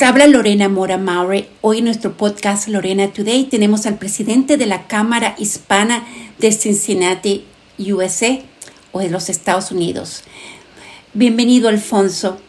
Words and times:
Les 0.00 0.08
habla 0.08 0.26
Lorena 0.26 0.70
Mora 0.70 0.96
Maure. 0.96 1.50
Hoy 1.60 1.80
en 1.80 1.84
nuestro 1.84 2.14
podcast 2.14 2.68
Lorena 2.68 3.08
Today 3.08 3.44
tenemos 3.44 3.84
al 3.84 3.98
presidente 3.98 4.56
de 4.56 4.64
la 4.64 4.86
Cámara 4.86 5.34
Hispana 5.36 6.06
de 6.38 6.52
Cincinnati, 6.52 7.44
USA, 7.78 8.38
o 8.92 9.00
de 9.00 9.10
los 9.10 9.28
Estados 9.28 9.70
Unidos. 9.70 10.24
Bienvenido, 11.12 11.68
Alfonso. 11.68 12.40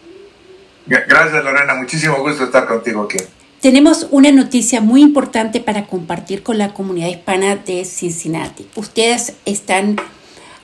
Gracias, 0.85 1.43
Lorena. 1.43 1.75
Muchísimo 1.75 2.21
gusto 2.21 2.45
estar 2.45 2.67
contigo 2.67 3.03
aquí. 3.03 3.17
Tenemos 3.59 4.07
una 4.11 4.31
noticia 4.31 4.79
muy 4.79 5.01
importante 5.01 5.59
para 5.59 5.87
compartir 5.87 6.43
con 6.43 6.57
la 6.57 6.73
comunidad 6.73 7.09
hispana 7.09 7.57
de 7.57 7.83
Cincinnati. 7.83 8.65
Ustedes 8.75 9.33
están, 9.43 9.97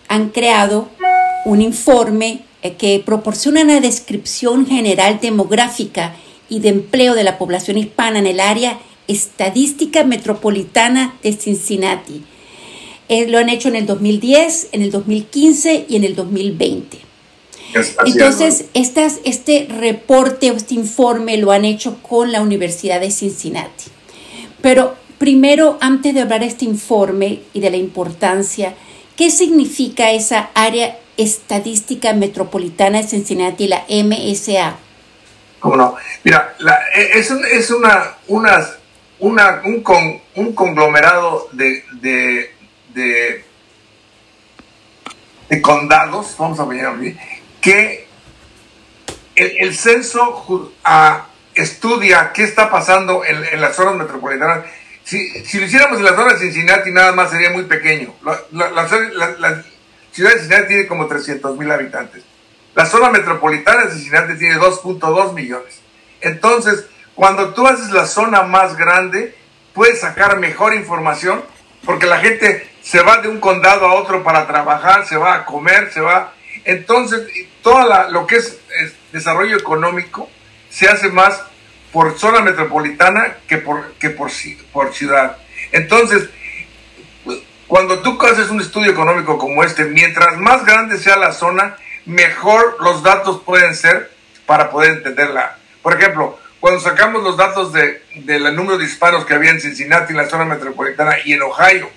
han 0.08 0.30
creado 0.30 0.88
un 1.44 1.60
informe 1.60 2.46
eh, 2.62 2.76
que 2.78 3.04
proporciona 3.06 3.64
una 3.64 3.82
descripción 3.82 4.66
general 4.66 5.20
demográfica 5.22 6.16
y 6.50 6.60
de 6.60 6.70
empleo 6.70 7.16
de 7.16 7.24
la 7.24 7.38
población 7.38 7.78
hispana 7.78 8.20
en 8.20 8.28
el 8.28 8.40
área 8.40 8.80
estadística 9.08 10.04
metropolitana 10.04 11.16
de 11.24 11.34
Cincinnati. 11.34 12.24
Eh, 13.10 13.28
lo 13.28 13.38
han 13.38 13.50
hecho 13.50 13.70
en 13.70 13.76
el 13.78 13.86
2010, 13.86 14.70
en 14.74 14.82
el 14.82 14.92
2015 14.92 15.86
y 15.88 15.96
en 15.96 16.04
el 16.04 16.16
2020. 16.16 16.98
Entonces, 18.06 18.66
estas, 18.74 19.20
este 19.24 19.68
reporte 19.70 20.52
o 20.52 20.56
este 20.56 20.74
informe 20.74 21.38
lo 21.38 21.52
han 21.52 21.66
hecho 21.66 22.02
con 22.02 22.32
la 22.32 22.42
Universidad 22.42 23.00
de 23.00 23.12
Cincinnati. 23.12 23.86
Pero 24.62 24.96
primero, 25.18 25.78
antes 25.82 26.14
de 26.14 26.22
hablar 26.22 26.42
de 26.42 26.48
este 26.48 26.66
informe 26.66 27.40
y 27.54 27.60
de 27.60 27.70
la 27.70 27.78
importancia, 27.78 28.76
¿qué 29.16 29.30
significa 29.30 30.12
esa 30.12 30.50
área 30.54 30.98
estadística 31.18 32.14
metropolitana 32.14 33.02
de 33.02 33.08
Cincinnati, 33.08 33.68
la 33.68 33.86
MSA? 33.90 34.78
¿Cómo 35.60 35.76
no? 35.76 35.96
Mira, 36.24 36.56
e, 36.94 37.20
es, 37.20 37.32
es 37.32 37.72
una, 37.72 38.16
una, 38.28 38.68
una 39.20 39.62
un, 39.66 39.82
con, 39.82 40.22
un, 40.36 40.54
conglomerado 40.54 41.50
de, 41.52 41.84
de, 41.94 42.52
de, 45.50 45.62
condados, 45.62 46.36
vamos 46.38 46.60
a 46.60 46.64
así, 46.64 47.18
que 47.60 48.08
el, 49.36 49.76
censo 49.76 50.74
estudia 51.56 52.32
qué 52.34 52.44
está 52.44 52.70
pasando 52.70 53.24
en, 53.26 53.60
las 53.60 53.76
zonas 53.76 53.96
metropolitanas. 53.96 54.66
Si, 55.04 55.32
lo 55.58 55.66
hiciéramos 55.66 56.00
en 56.00 56.06
la 56.06 56.16
zona 56.16 56.34
de 56.34 56.40
Cincinnati, 56.40 56.92
nada 56.92 57.14
más 57.14 57.32
sería 57.32 57.50
muy 57.50 57.64
pequeño. 57.64 58.14
La, 58.52 58.88
ciudad 60.12 60.34
de 60.34 60.40
Cincinnati 60.40 60.68
tiene 60.68 60.88
como 60.88 61.08
300 61.08 61.58
mil 61.58 61.72
habitantes. 61.72 62.24
La 62.78 62.86
zona 62.86 63.10
metropolitana 63.10 63.86
de 63.86 63.92
Cincinnati 63.92 64.38
tiene 64.38 64.56
2.2 64.56 65.34
millones. 65.34 65.82
Entonces, 66.22 66.86
cuando 67.16 67.54
tú 67.54 67.68
haces 67.68 67.90
la 67.90 68.06
zona 68.06 68.44
más 68.44 68.78
grande, 68.78 69.36
puedes 69.74 70.00
sacar 70.00 70.40
mejor 70.40 70.76
información 70.76 71.44
porque 71.84 72.06
la 72.06 72.20
gente 72.20 72.70
se 72.82 73.02
va 73.02 73.18
de 73.18 73.28
un 73.30 73.40
condado 73.40 73.88
a 73.88 73.96
otro 73.96 74.24
para 74.24 74.48
trabajar, 74.48 75.06
se 75.06 75.18
va 75.18 75.34
a 75.34 75.46
comer, 75.46 75.92
se 75.92 76.02
va 76.02 76.34
entonces, 76.66 77.28
todo 77.62 78.10
lo 78.12 78.28
que 78.28 78.36
es, 78.36 78.60
desarrollo 79.12 79.58
económico 79.58 80.30
se 80.70 80.88
hace 80.88 81.10
más 81.10 81.42
por 81.92 82.20
zona 82.20 82.42
metropolitana 82.42 83.38
que 83.48 83.58
por, 83.58 83.94
que 83.94 84.12
por, 84.12 84.30
por 84.72 84.94
ciudad. 84.94 85.38
Entonces, 85.72 86.30
cuando 87.68 88.02
tú 88.02 88.22
haces 88.22 88.50
un 88.50 88.62
estudio 88.62 88.92
económico 88.92 89.38
como 89.38 89.64
este, 89.64 89.86
mientras 89.86 90.38
más 90.38 90.66
grande 90.66 90.98
sea 91.00 91.18
la 91.18 91.32
zona, 91.32 91.78
mejor 92.08 92.78
los 92.80 93.04
datos 93.04 93.42
pueden 93.46 93.76
ser 93.76 94.12
para 94.46 94.72
poder 94.72 94.94
entenderla. 94.94 95.58
Por 95.84 96.00
ejemplo, 96.00 96.40
cuando 96.60 96.80
sacamos 96.80 97.22
los 97.22 97.38
datos 97.38 97.72
del 97.74 98.02
de, 98.16 98.52
número 98.52 98.78
de 98.78 98.86
hispanos 98.86 99.26
que 99.26 99.34
había 99.34 99.52
en 99.52 99.62
Cincinnati, 99.62 100.14
en 100.14 100.18
la 100.18 100.30
zona 100.30 100.46
metropolitana 100.46 101.18
y 101.24 101.34
en 101.34 101.42
Ohio, 101.44 101.90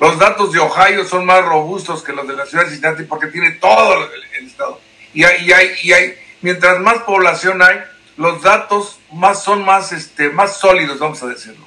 los 0.00 0.18
datos 0.18 0.52
de 0.52 0.58
Ohio 0.58 1.04
son 1.06 1.24
más 1.24 1.44
robustos 1.44 2.02
que 2.02 2.12
los 2.12 2.26
de 2.26 2.34
la 2.34 2.44
ciudad 2.44 2.64
de 2.64 2.70
Cincinnati 2.70 3.04
porque 3.04 3.28
tiene 3.28 3.52
todo 3.52 4.04
el, 4.04 4.46
estado. 4.46 4.80
Y 5.14 5.22
hay, 5.22 5.46
y 5.46 5.52
hay, 5.52 5.68
y 5.82 5.92
hay, 5.92 6.14
mientras 6.42 6.80
más 6.80 6.98
población 7.04 7.62
hay, 7.62 7.78
los 8.16 8.42
datos 8.42 8.98
más 9.12 9.42
son 9.42 9.64
más, 9.64 9.92
este, 9.92 10.30
más 10.30 10.58
sólidos, 10.58 10.98
vamos 10.98 11.22
a 11.22 11.26
decirlo. 11.26 11.64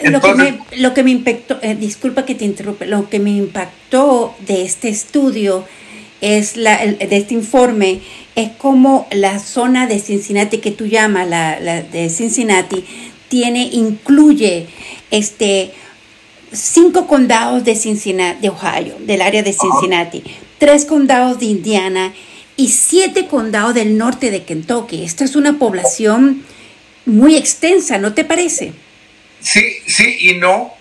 lo, 0.00 0.20
que 0.20 0.34
me, 0.34 0.60
lo 0.76 0.92
que 0.92 1.02
me 1.02 1.10
impactó, 1.10 1.58
eh, 1.62 1.74
disculpa 1.74 2.26
que 2.26 2.34
te 2.34 2.44
interrumpa, 2.44 2.84
lo 2.84 3.08
que 3.08 3.18
me 3.18 3.30
impactó 3.30 4.36
de 4.40 4.62
este 4.62 4.90
estudio 4.90 5.66
es 6.20 6.56
la, 6.56 6.78
de 6.84 7.16
este 7.16 7.34
informe 7.34 8.00
es 8.34 8.50
como 8.52 9.06
la 9.10 9.38
zona 9.38 9.86
de 9.86 9.98
Cincinnati 9.98 10.58
que 10.58 10.70
tú 10.70 10.86
llamas 10.86 11.28
la, 11.28 11.60
la 11.60 11.82
de 11.82 12.08
Cincinnati 12.10 12.84
tiene 13.28 13.68
incluye 13.72 14.66
este 15.10 15.72
cinco 16.52 17.06
condados 17.06 17.64
de 17.64 17.74
Cincinnati, 17.74 18.40
de 18.40 18.48
Ohio, 18.48 18.96
del 19.00 19.20
área 19.20 19.42
de 19.42 19.52
Cincinnati, 19.52 20.22
tres 20.58 20.84
condados 20.84 21.38
de 21.40 21.46
Indiana 21.46 22.14
y 22.56 22.68
siete 22.68 23.26
condados 23.26 23.74
del 23.74 23.98
norte 23.98 24.30
de 24.30 24.44
Kentucky. 24.44 25.04
Esta 25.04 25.24
es 25.24 25.36
una 25.36 25.58
población 25.58 26.44
muy 27.04 27.36
extensa, 27.36 27.98
¿no 27.98 28.14
te 28.14 28.24
parece? 28.24 28.72
Sí, 29.40 29.62
sí 29.86 30.16
y 30.20 30.34
no. 30.34 30.75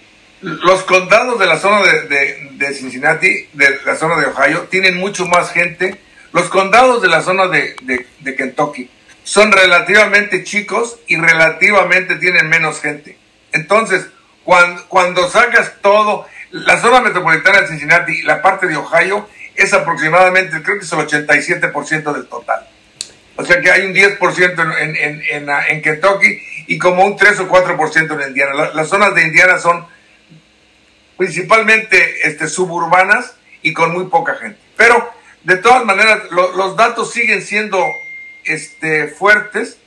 Los 0.46 0.84
condados 0.84 1.40
de 1.40 1.48
la 1.48 1.58
zona 1.58 1.82
de, 1.82 2.74
Cincinnati, 2.74 3.50
de 3.54 3.80
la 3.84 3.96
zona 3.96 4.18
de 4.18 4.28
Ohio, 4.28 4.68
tienen 4.70 4.96
mucho 4.96 5.26
más 5.26 5.52
gente. 5.52 6.00
Los 6.34 6.50
condados 6.50 7.02
de 7.02 7.08
la 7.08 7.24
zona 7.24 7.48
de, 7.48 7.76
de 8.20 8.36
Kentucky 8.36 8.88
son 9.24 9.52
relativamente 9.52 10.44
chicos 10.44 11.00
y 11.08 11.18
relativamente 11.18 12.18
tienen 12.18 12.48
menos 12.48 12.80
gente. 12.80 13.18
Entonces, 13.54 14.06
cuando, 14.44 14.86
cuando 14.88 15.28
sacas 15.32 15.74
todo, 15.82 16.28
la 16.52 16.80
zona 16.80 17.02
metropolitana 17.02 17.62
de 17.62 17.68
Cincinnati 17.68 18.20
y 18.20 18.22
la 18.22 18.44
parte 18.44 18.68
de 18.68 18.78
Ohio 18.78 19.28
es 19.56 19.74
aproximadamente, 19.74 20.62
creo 20.62 20.78
que 20.78 20.86
es 20.86 20.92
el 20.92 21.00
87% 21.00 22.14
del 22.14 22.28
total. 22.28 22.68
O 23.36 23.44
sea 23.44 23.60
que 23.60 23.72
hay 23.72 23.88
un 23.88 23.96
10% 23.96 24.80
en, 24.80 24.96
en, 24.96 25.24
en, 25.32 25.50
en, 25.70 25.82
Kentucky 25.82 26.40
y 26.68 26.78
como 26.78 27.04
un 27.04 27.18
3 27.18 27.40
o 27.40 27.50
4% 27.50 28.22
en 28.22 28.28
Indiana. 28.30 28.70
las 28.76 28.88
zonas 28.88 29.16
de 29.16 29.24
Indiana 29.24 29.58
son 29.58 29.88
principalmente 31.18 32.28
este, 32.28 32.48
suburbanas 32.48 33.34
y 33.62 33.74
con 33.74 33.94
muy 33.94 34.06
poca 34.06 34.36
gente. 34.36 34.60
Pero 34.76 35.10
de 35.44 35.58
todas 35.58 35.86
maneras, 35.86 36.20
los 36.32 36.76
datos 36.76 37.12
siguen 37.12 37.42
siendo 37.42 37.84
este, 38.44 39.08
fuertes 39.08 39.78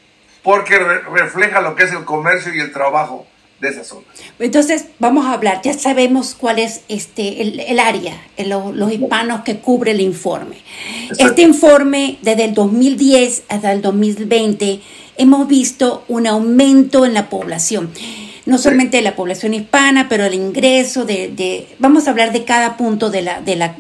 porque 0.43 0.79
refleja 0.79 1.61
lo 1.61 1.75
que 1.75 1.85
es 1.85 1.93
el 1.93 2.05
comercio 2.05 2.55
y 2.55 2.61
el 2.61 2.73
trabajo 2.73 3.27
de 3.61 3.69
esa 3.69 3.85
zona. 3.85 4.07
Entonces, 4.39 4.87
vamos 4.99 5.27
a 5.27 5.33
hablar, 5.33 5.61
ya 5.63 5.75
sabemos 5.75 6.37
cuál 6.39 6.59
es 6.59 6.83
este, 6.89 7.43
el, 7.43 7.79
área, 7.81 8.21
los 8.47 8.93
hispanos 8.93 9.43
que 9.43 9.59
cubre 9.59 9.91
el 9.91 10.01
informe. 10.01 10.59
Este 11.19 11.43
informe, 11.43 12.19
desde 12.23 12.45
el 12.45 12.55
2010 12.55 13.45
hasta 13.49 13.73
el 13.73 13.83
2020, 13.83 14.81
hemos 15.17 15.49
visto 15.49 16.05
un 16.09 16.27
aumento 16.27 17.05
en 17.05 17.15
la 17.15 17.29
población. 17.29 17.91
No 18.49 18.59
solamente 18.59 18.97
de 18.97 19.03
la 19.03 19.15
población 19.15 19.55
hispana, 19.55 20.09
pero 20.09 20.25
el 20.25 20.35
ingreso 20.35 21.05
de, 21.05 21.29
de, 21.29 21.69
vamos 21.79 22.07
a 22.07 22.11
hablar 22.11 22.33
de 22.33 22.45
cada 22.45 22.77
punto 22.77 23.11
de 23.11 23.23
la, 23.23 23.41
de 23.41 23.57
la, 23.57 23.77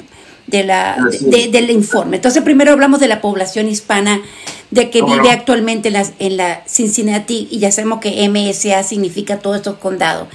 de 0.46 0.64
la, 0.64 0.96
del 1.20 1.70
informe. 1.70 2.16
Entonces, 2.16 2.42
primero 2.42 2.72
hablamos 2.72 3.00
de 3.00 3.08
la 3.08 3.20
población 3.20 3.68
hispana 3.68 4.22
de 4.70 4.90
que 4.90 5.02
vive 5.02 5.30
actualmente 5.30 5.88
en 5.88 5.94
la, 5.94 6.06
en 6.18 6.36
la, 6.36 6.62
Cincinnati 6.66 7.48
y 7.50 7.58
ya 7.58 7.72
sabemos 7.72 8.00
que 8.00 8.28
MSA 8.28 8.82
significa 8.82 9.38
todos 9.38 9.56
estos 9.56 9.78
condados. 9.78 10.28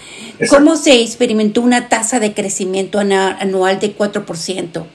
¿Cómo 0.50 0.75
se 0.75 1.01
experimentó 1.01 1.61
una 1.61 1.89
tasa 1.89 2.19
de 2.19 2.33
crecimiento 2.33 3.00
anual 3.00 3.79
de 3.79 3.95
4%? 3.95 4.85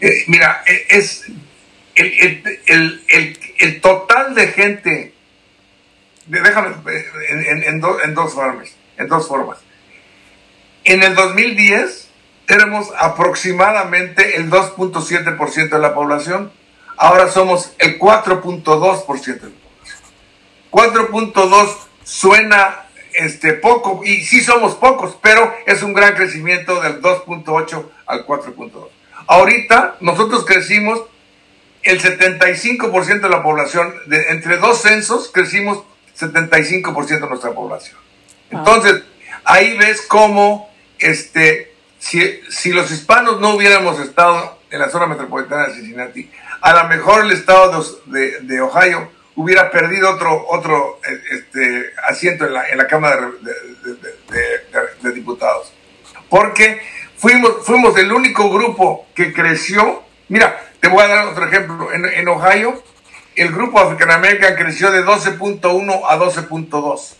Eh, 0.00 0.24
mira, 0.28 0.62
eh, 0.66 0.86
es 0.90 1.24
el, 1.96 2.42
el, 2.66 3.00
el, 3.08 3.38
el, 3.58 3.80
total 3.80 4.34
de 4.34 4.46
gente, 4.48 5.12
déjame, 6.28 6.76
en, 7.30 7.46
en, 7.46 7.62
en, 7.64 7.80
dos 8.14 8.34
formas, 8.34 8.70
en 8.96 9.08
dos 9.08 9.26
formas. 9.26 9.58
En 10.84 11.02
el 11.02 11.14
2010 11.14 12.08
éramos 12.48 12.88
aproximadamente 12.98 14.36
el 14.36 14.50
2.7% 14.50 15.68
de 15.68 15.78
la 15.78 15.94
población, 15.94 16.52
ahora 16.96 17.28
somos 17.28 17.72
el 17.78 17.98
4.2% 17.98 19.40
de 19.40 19.50
la 19.50 19.56
población. 19.56 19.58
4.2 20.70 21.76
suena 22.04 22.86
este, 23.14 23.54
poco, 23.54 24.02
y 24.04 24.22
sí 24.22 24.40
somos 24.40 24.74
pocos, 24.74 25.16
pero 25.20 25.54
es 25.66 25.82
un 25.82 25.92
gran 25.92 26.14
crecimiento 26.14 26.80
del 26.80 27.02
2.8 27.02 27.84
al 28.06 28.26
4.2. 28.26 28.88
Ahorita 29.26 29.96
nosotros 30.00 30.44
crecimos 30.44 31.02
el 31.82 32.00
75% 32.00 33.20
de 33.20 33.28
la 33.28 33.42
población, 33.42 33.94
entre 34.30 34.56
dos 34.56 34.80
censos 34.80 35.30
crecimos 35.32 35.84
75% 36.18 37.06
de 37.06 37.28
nuestra 37.28 37.52
población. 37.52 37.98
Entonces, 38.50 39.02
ahí 39.44 39.76
ves 39.76 40.02
cómo 40.02 40.70
este, 40.98 41.74
si, 41.98 42.40
si 42.50 42.72
los 42.72 42.90
hispanos 42.90 43.40
no 43.40 43.54
hubiéramos 43.54 44.00
estado 44.00 44.58
en 44.70 44.80
la 44.80 44.88
zona 44.90 45.06
metropolitana 45.06 45.68
de 45.68 45.74
Cincinnati, 45.74 46.30
a 46.60 46.72
lo 46.74 46.88
mejor 46.88 47.24
el 47.24 47.32
estado 47.32 47.84
de, 48.06 48.40
de, 48.40 48.60
Ohio 48.60 49.10
hubiera 49.36 49.70
perdido 49.70 50.10
otro, 50.10 50.46
otro 50.48 51.00
este, 51.30 51.92
asiento 52.08 52.46
en 52.46 52.54
la, 52.54 52.68
en 52.68 52.78
la 52.78 52.86
Cámara 52.86 53.30
de, 55.02 55.12
Diputados. 55.12 55.72
Porque 56.28 56.80
fuimos, 57.16 57.64
fuimos 57.64 57.96
el 57.96 58.12
único 58.12 58.50
grupo 58.50 59.06
que 59.14 59.32
creció. 59.32 60.02
Mira, 60.28 60.72
te 60.80 60.88
voy 60.88 61.02
a 61.02 61.08
dar 61.08 61.26
otro 61.26 61.46
ejemplo. 61.46 61.92
En, 61.92 62.04
en 62.04 62.28
Ohio, 62.28 62.82
el 63.40 63.52
grupo 63.52 63.78
African 63.78 64.22
creció 64.56 64.90
de 64.90 65.04
12.1 65.04 66.00
a 66.08 66.18
12.2. 66.18 67.14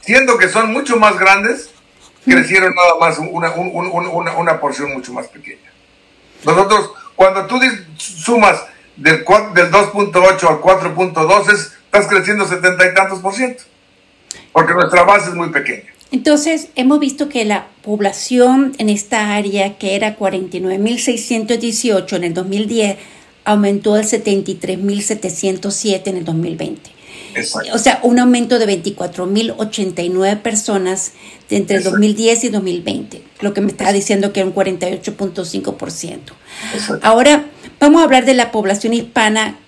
Siendo 0.00 0.38
que 0.38 0.48
son 0.48 0.72
mucho 0.72 0.96
más 0.96 1.18
grandes, 1.18 1.70
crecieron 2.24 2.72
nada 2.74 2.94
más 3.00 3.18
una 3.18 4.60
porción 4.60 4.92
mucho 4.92 5.12
más 5.12 5.26
pequeña. 5.28 5.72
Nosotros, 6.44 6.92
cuando 7.16 7.46
tú 7.46 7.58
sumas 7.96 8.62
del, 8.96 9.18
del 9.18 9.24
2.8 9.24 10.48
al 10.48 10.60
4.2, 10.60 11.50
estás 11.50 12.06
creciendo 12.06 12.46
setenta 12.46 12.86
y 12.86 12.94
tantos 12.94 13.18
por 13.20 13.34
ciento, 13.34 13.64
porque 14.52 14.74
nuestra 14.74 15.02
base 15.02 15.30
es 15.30 15.34
muy 15.34 15.48
pequeña. 15.50 15.96
Entonces, 16.12 16.68
hemos 16.76 17.00
visto 17.00 17.28
que 17.28 17.44
la 17.44 17.66
población 17.82 18.76
en 18.78 18.88
esta 18.88 19.34
área, 19.34 19.76
que 19.76 19.96
era 19.96 20.16
49.618 20.16 22.16
en 22.16 22.24
el 22.24 22.34
2010, 22.34 22.96
aumentó 23.46 23.94
al 23.94 24.04
73.707 24.04 26.02
en 26.08 26.16
el 26.18 26.24
2020. 26.24 26.90
O 27.72 27.78
sea, 27.78 28.00
un 28.02 28.18
aumento 28.18 28.58
de 28.58 28.66
24.089 28.82 30.40
personas 30.40 31.12
entre 31.50 31.76
el 31.76 31.84
2010 31.84 32.44
y 32.44 32.48
2020, 32.48 33.22
lo 33.40 33.54
que 33.54 33.60
me 33.60 33.68
estaba 33.68 33.92
diciendo 33.92 34.32
que 34.32 34.40
era 34.40 34.48
un 34.48 34.54
48.5%. 34.54 36.18
Ahora, 37.02 37.46
vamos 37.78 38.00
a 38.00 38.04
hablar 38.04 38.24
de 38.24 38.34
la 38.34 38.50
población 38.50 38.94
hispana, 38.94 39.58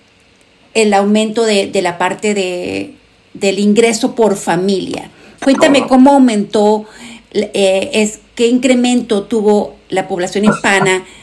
el 0.73 0.93
aumento 0.93 1.45
de, 1.45 1.71
la 1.81 1.97
parte 1.97 2.33
de, 2.33 2.95
del 3.33 3.59
ingreso 3.59 4.15
por 4.15 4.35
familia. 4.35 5.11
Cuéntame 5.43 5.87
cómo 5.87 6.11
aumentó, 6.13 6.85
eh, 7.31 7.91
es, 7.93 8.19
qué 8.35 8.47
incremento 8.47 9.23
tuvo 9.23 9.75
la 9.89 10.07
población 10.07 10.45
hispana 10.45 11.05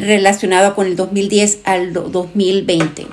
relacionado 0.00 0.74
con 0.74 0.86
el 0.86 0.96
2010 0.96 1.60
al 1.64 1.92
2020. 1.92 3.06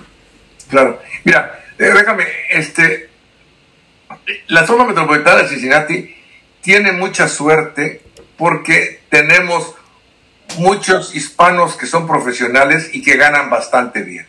Claro, 0.69 1.01
mira, 1.23 1.59
eh, 1.77 1.91
déjame, 1.93 2.25
este, 2.51 3.09
la 4.47 4.65
zona 4.65 4.85
metropolitana 4.85 5.43
de 5.43 5.49
Cincinnati 5.49 6.15
tiene 6.61 6.91
mucha 6.91 7.27
suerte 7.27 8.01
porque 8.37 9.01
tenemos 9.09 9.75
muchos 10.57 11.15
hispanos 11.15 11.75
que 11.75 11.85
son 11.85 12.07
profesionales 12.07 12.89
y 12.93 13.01
que 13.01 13.17
ganan 13.17 13.49
bastante 13.49 14.01
bien. 14.01 14.27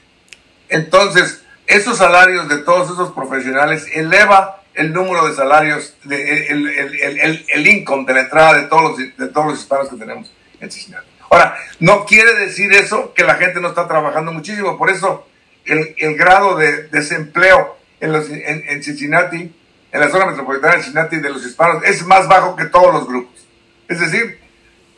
Entonces, 0.68 1.42
esos 1.66 1.98
salarios 1.98 2.48
de 2.48 2.58
todos 2.58 2.90
esos 2.90 3.12
profesionales 3.12 3.86
eleva 3.94 4.62
el 4.74 4.92
número 4.92 5.28
de 5.28 5.34
salarios, 5.34 5.94
de, 6.04 6.48
el, 6.48 6.68
el, 6.68 7.44
el, 7.48 7.66
income 7.66 8.04
de 8.06 8.14
la 8.14 8.20
entrada 8.22 8.54
de 8.54 8.64
todos, 8.64 8.82
los, 8.82 9.16
de 9.16 9.28
todos 9.28 9.46
los 9.46 9.60
hispanos 9.60 9.88
que 9.88 9.96
tenemos 9.96 10.32
en 10.60 10.70
Cincinnati. 10.70 11.13
Ahora, 11.30 11.56
no 11.80 12.04
quiere 12.04 12.34
decir 12.34 12.72
eso 12.72 13.12
que 13.14 13.24
la 13.24 13.34
gente 13.34 13.60
no 13.60 13.68
está 13.68 13.88
trabajando 13.88 14.32
muchísimo, 14.32 14.78
por 14.78 14.90
eso 14.90 15.26
el, 15.64 16.14
grado 16.16 16.56
de 16.56 16.88
desempleo 16.88 17.76
en, 18.00 18.12
los, 18.12 18.26
Cincinnati, 18.26 19.54
en 19.92 20.00
la 20.00 20.10
zona 20.10 20.26
metropolitana 20.26 20.76
de 20.76 20.82
Cincinnati 20.82 21.16
de 21.16 21.30
los 21.30 21.44
hispanos, 21.44 21.82
es 21.84 22.04
más 22.06 22.28
bajo 22.28 22.56
que 22.56 22.66
todos 22.66 22.92
los 22.92 23.06
grupos. 23.06 23.46
Es 23.88 24.00
decir, 24.00 24.38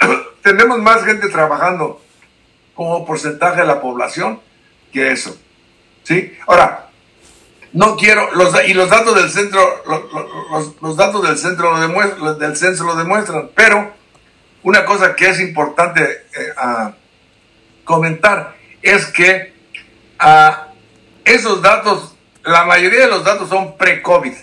tenemos 0.43 0.79
más 0.79 1.05
gente 1.05 1.29
trabajando 1.29 2.03
como 2.75 3.07
porcentaje 3.07 3.61
de 3.61 3.67
la 3.67 3.81
población 3.81 4.41
que 4.93 5.11
eso. 5.13 5.37
¿Sí? 6.05 6.37
Ahora, 6.47 6.87
no 7.73 7.97
quiero, 7.97 8.33
los, 8.35 8.55
y 8.67 8.75
los 8.75 8.89
datos 8.89 9.15
del 9.17 9.31
centro, 9.31 9.61
los, 9.87 10.81
los, 10.81 10.97
datos 10.97 11.23
del 11.27 11.37
centro 11.37 11.73
lo 11.73 11.81
demuestran, 11.81 12.39
del 12.39 12.57
censo 12.57 12.85
lo 12.85 12.95
demuestran, 12.95 13.51
pero 13.55 13.93
una 14.67 14.85
cosa 14.85 15.15
que 15.15 15.29
es 15.29 15.39
importante 15.39 16.03
eh, 16.03 16.93
comentar 17.85 18.57
es 18.83 19.07
que 19.07 19.55
a 20.19 20.71
esos 21.25 21.63
datos, 21.63 22.17
la 22.43 22.65
mayoría 22.65 23.03
de 23.03 23.07
los 23.07 23.23
datos 23.23 23.49
son 23.49 23.77
pre-COVID. 23.77 24.35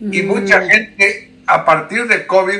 Y 0.00 0.22
mm. 0.22 0.26
mucha 0.26 0.62
gente 0.62 1.32
a 1.46 1.64
partir 1.64 2.08
de 2.08 2.26
COVID, 2.26 2.58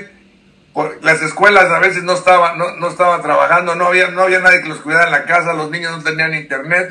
por, 0.73 1.05
las 1.05 1.21
escuelas 1.23 1.65
a 1.65 1.81
veces 1.81 2.05
no 2.05 2.13
estaban, 2.13 2.57
no, 2.57 2.77
no, 2.77 2.89
estaban 2.89 3.21
trabajando, 3.21 3.75
no 3.75 3.87
había, 3.87 4.11
no 4.11 4.23
había 4.23 4.39
nadie 4.39 4.63
que 4.63 4.69
los 4.69 4.79
cuidara 4.79 5.07
en 5.07 5.11
la 5.13 5.25
casa, 5.25 5.55
los 5.55 5.73
niños 5.73 5.91
no 5.91 6.05
tenían 6.05 6.35
internet, 6.35 6.91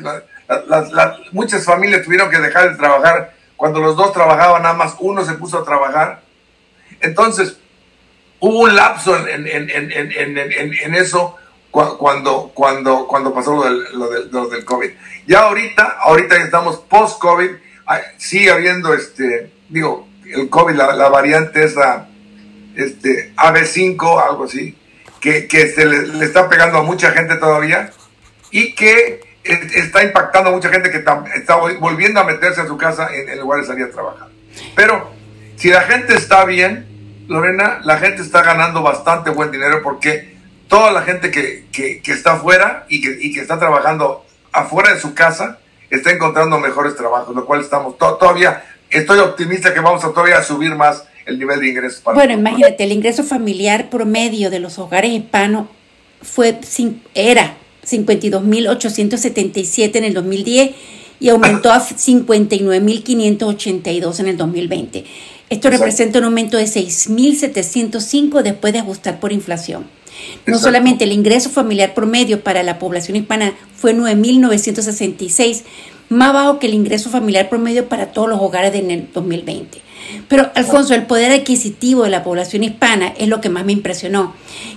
muchas 1.32 1.64
familias 1.64 2.02
tuvieron 2.02 2.28
que 2.28 2.38
dejar 2.38 2.70
de 2.70 2.76
trabajar. 2.76 3.32
Cuando 3.56 3.80
los 3.80 3.96
dos 3.96 4.12
trabajaban, 4.12 4.62
nada 4.62 4.74
más 4.74 4.94
uno 4.98 5.24
se 5.24 5.32
puso 5.32 5.60
a 5.60 5.64
trabajar. 5.64 6.20
Entonces, 7.00 7.56
hubo 8.40 8.60
un 8.60 8.74
lapso 8.74 9.16
en, 9.28 9.46
en, 9.46 9.70
en, 9.70 10.74
en 10.74 10.94
eso 10.94 11.36
cuando, 11.98 12.52
cuando, 12.54 13.06
cuando 13.06 13.34
pasó 13.34 13.54
lo 13.54 13.64
del, 13.64 14.30
lo 14.30 14.48
del, 14.48 14.64
COVID. 14.64 14.90
Ya 15.26 15.40
ahorita, 15.40 15.98
ahorita 16.00 16.36
que 16.36 16.44
estamos 16.44 16.78
post-COVID, 16.78 17.50
sigue 18.16 18.50
habiendo, 18.50 18.94
este, 18.94 19.50
digo, 19.68 20.08
el 20.24 20.48
COVID, 20.48 20.74
la, 20.74 21.08
variante 21.08 21.64
esa, 21.64 22.08
este, 22.74 23.34
AB5, 23.36 24.24
algo 24.26 24.44
así, 24.44 24.76
que, 25.20 25.46
que 25.46 25.68
se 25.68 25.84
le, 25.84 26.24
está 26.24 26.48
pegando 26.48 26.78
a 26.78 26.82
mucha 26.82 27.12
gente 27.12 27.36
todavía 27.36 27.90
y 28.50 28.74
que 28.74 29.20
está 29.44 30.02
impactando 30.02 30.50
a 30.50 30.52
mucha 30.52 30.70
gente 30.70 30.90
que 30.90 30.98
está, 30.98 31.56
volviendo 31.78 32.20
a 32.20 32.24
meterse 32.24 32.62
a 32.62 32.66
su 32.66 32.76
casa 32.78 33.14
en, 33.14 33.28
en 33.28 33.38
lugar 33.38 33.60
de 33.60 33.66
salir 33.66 33.84
a 33.84 33.90
trabajar. 33.90 34.28
Pero 34.74 35.10
si 35.56 35.68
la 35.68 35.82
gente 35.82 36.14
está 36.14 36.44
bien, 36.46 36.95
Lorena, 37.28 37.80
la 37.84 37.98
gente 37.98 38.22
está 38.22 38.42
ganando 38.42 38.82
bastante 38.82 39.30
buen 39.30 39.50
dinero 39.50 39.80
porque 39.82 40.36
toda 40.68 40.92
la 40.92 41.02
gente 41.02 41.30
que, 41.30 41.66
está 42.06 42.34
afuera 42.34 42.86
y 42.88 43.00
que, 43.00 43.32
que, 43.32 43.40
está 43.40 43.58
trabajando 43.58 44.24
afuera 44.52 44.94
de 44.94 45.00
su 45.00 45.14
casa 45.14 45.58
está 45.90 46.10
encontrando 46.10 46.58
mejores 46.58 46.96
trabajos, 46.96 47.34
lo 47.34 47.46
cual 47.46 47.60
estamos 47.60 47.98
todavía, 47.98 48.64
estoy 48.90 49.18
optimista 49.18 49.74
que 49.74 49.80
vamos 49.80 50.04
a 50.04 50.12
todavía 50.12 50.42
subir 50.42 50.74
más 50.74 51.04
el 51.26 51.38
nivel 51.38 51.60
de 51.60 51.68
ingresos. 51.68 52.02
bueno, 52.04 52.32
imagínate, 52.32 52.84
el 52.84 52.92
ingreso 52.92 53.22
familiar 53.24 53.90
promedio 53.90 54.48
de 54.50 54.60
los 54.60 54.78
hogares 54.78 55.10
hispanos 55.10 55.66
fue, 56.22 56.58
era 57.14 57.56
52.877 57.84 59.96
en 59.96 60.04
el 60.04 60.14
2010 60.14 60.70
y 61.18 61.30
aumentó 61.30 61.72
a 61.72 61.80
59.582 61.80 64.20
en 64.20 64.28
el 64.28 64.36
2020. 64.36 65.04
Esto 65.48 65.70
representa 65.70 66.18
un 66.18 66.24
aumento 66.24 66.56
de 66.56 66.64
6.705 66.64 68.42
después 68.42 68.72
de 68.72 68.80
ajustar 68.80 69.20
por 69.20 69.32
inflación. 69.32 69.86
No 70.46 70.58
solamente 70.58 71.04
el 71.04 71.12
ingreso 71.12 71.50
familiar 71.50 71.94
promedio 71.94 72.42
para 72.42 72.62
la 72.62 72.78
población 72.78 73.16
hispana 73.16 73.52
fue 73.76 73.94
9.966, 73.94 75.62
más 76.08 76.32
bajo 76.32 76.58
que 76.58 76.66
el 76.66 76.74
ingreso 76.74 77.10
familiar 77.10 77.48
promedio 77.48 77.88
para 77.88 78.12
todos 78.12 78.28
los 78.28 78.40
hogares 78.40 78.74
en 78.74 78.90
el 78.90 79.08
2020. 79.12 79.80
Pero, 80.28 80.50
Alfonso, 80.54 80.94
el 80.94 81.06
poder 81.06 81.32
adquisitivo 81.32 82.04
de 82.04 82.10
la 82.10 82.22
población 82.22 82.64
hispana 82.64 83.12
es 83.18 83.28
lo 83.28 83.40
que 83.40 83.48
más 83.48 83.64
me 83.64 83.72
impresionó, 83.72 84.34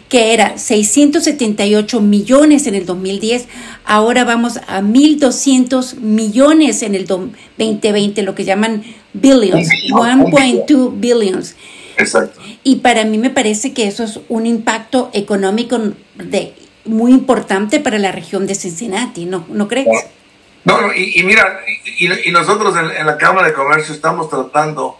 que 0.07 0.33
era 0.33 0.57
678 0.57 2.01
millones 2.01 2.67
en 2.67 2.75
el 2.75 2.85
2010, 2.85 3.47
ahora 3.85 4.23
vamos 4.23 4.57
a 4.67 4.81
1.200 4.81 5.95
millones 5.99 6.81
en 6.81 6.95
el 6.95 7.05
2020, 7.05 8.23
lo 8.23 8.35
que 8.35 8.45
llaman 8.45 8.83
billions, 9.13 9.69
1.2 9.91 10.99
billions. 10.99 11.55
Exacto. 11.97 12.39
Y 12.63 12.77
para 12.77 13.03
mí 13.05 13.17
me 13.17 13.29
parece 13.29 13.73
que 13.73 13.87
eso 13.87 14.03
es 14.03 14.19
un 14.29 14.45
impacto 14.45 15.09
económico 15.13 15.79
de, 16.15 16.53
muy 16.85 17.11
importante 17.11 17.79
para 17.79 17.99
la 17.99 18.11
región 18.11 18.47
de 18.47 18.55
Cincinnati, 18.55 19.25
¿no, 19.25 19.45
¿no 19.49 19.67
crees? 19.67 19.87
No, 20.65 20.93
y, 20.93 21.23
mira, 21.23 21.61
y, 21.85 22.31
nosotros 22.31 22.75
en, 22.77 23.05
la 23.05 23.17
Cámara 23.17 23.47
de 23.47 23.53
Comercio 23.53 23.93
estamos 23.93 24.29
tratando 24.29 24.99